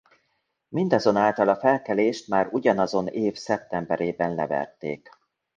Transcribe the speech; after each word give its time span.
Mindazonáltal 0.69 1.49
a 1.49 1.55
felkelést 1.55 2.27
már 2.27 2.47
ugyanazon 2.51 3.07
év 3.07 3.35
szeptemberében 3.35 4.35
leverték. 4.35 5.09